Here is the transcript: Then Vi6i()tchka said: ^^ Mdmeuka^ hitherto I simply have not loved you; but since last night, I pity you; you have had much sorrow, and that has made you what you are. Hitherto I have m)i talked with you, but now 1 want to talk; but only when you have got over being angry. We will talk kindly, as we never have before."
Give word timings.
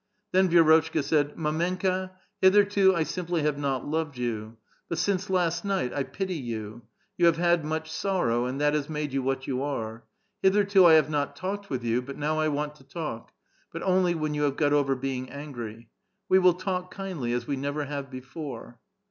Then 0.31 0.49
Vi6i()tchka 0.49 1.03
said: 1.03 1.35
^^ 1.35 1.35
Mdmeuka^ 1.35 2.09
hitherto 2.41 2.95
I 2.95 3.03
simply 3.03 3.43
have 3.43 3.59
not 3.59 3.87
loved 3.87 4.17
you; 4.17 4.57
but 4.89 4.97
since 4.97 5.29
last 5.29 5.63
night, 5.63 5.93
I 5.93 6.01
pity 6.01 6.33
you; 6.37 6.81
you 7.19 7.27
have 7.27 7.37
had 7.37 7.63
much 7.63 7.91
sorrow, 7.91 8.47
and 8.47 8.59
that 8.59 8.73
has 8.73 8.89
made 8.89 9.13
you 9.13 9.21
what 9.21 9.45
you 9.45 9.61
are. 9.61 10.03
Hitherto 10.41 10.87
I 10.87 10.93
have 10.93 11.09
m)i 11.11 11.27
talked 11.35 11.69
with 11.69 11.83
you, 11.83 12.01
but 12.01 12.17
now 12.17 12.37
1 12.37 12.51
want 12.51 12.73
to 12.77 12.83
talk; 12.83 13.31
but 13.71 13.83
only 13.83 14.15
when 14.15 14.33
you 14.33 14.41
have 14.41 14.55
got 14.57 14.73
over 14.73 14.95
being 14.95 15.29
angry. 15.29 15.87
We 16.27 16.39
will 16.39 16.55
talk 16.55 16.89
kindly, 16.91 17.31
as 17.33 17.45
we 17.45 17.55
never 17.55 17.85
have 17.85 18.09
before." 18.09 18.79